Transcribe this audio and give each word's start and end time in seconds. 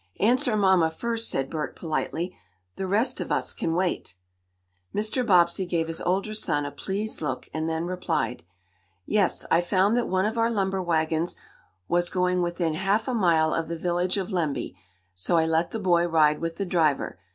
"Answer 0.19 0.57
mamma 0.57 0.89
first," 0.89 1.29
said 1.29 1.47
Bert 1.47 1.75
politely. 1.75 2.35
"The 2.73 2.87
rest 2.87 3.21
of 3.21 3.31
us 3.31 3.53
can 3.53 3.75
wait." 3.75 4.15
Mr. 4.95 5.23
Bobbsey 5.23 5.67
gave 5.67 5.85
his 5.85 6.01
older 6.01 6.33
son 6.33 6.65
a 6.65 6.71
pleased 6.71 7.21
look, 7.21 7.47
and 7.53 7.69
then 7.69 7.85
replied: 7.85 8.43
"Yes, 9.05 9.45
I 9.51 9.61
found 9.61 9.95
that 9.97 10.07
one 10.09 10.25
of 10.25 10.39
our 10.39 10.49
lumber 10.49 10.81
wagons 10.81 11.35
was 11.87 12.09
going 12.09 12.41
within 12.41 12.73
half 12.73 13.07
a 13.07 13.13
mile 13.13 13.53
of 13.53 13.67
the 13.67 13.77
village 13.77 14.17
of 14.17 14.31
Lemby, 14.31 14.75
so 15.13 15.37
I 15.37 15.45
let 15.45 15.69
the 15.69 15.77
boy 15.77 16.07
ride 16.07 16.39
with 16.39 16.55
the 16.55 16.65
driver. 16.65 17.19